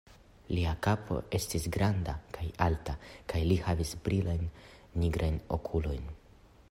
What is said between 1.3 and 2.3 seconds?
estis granda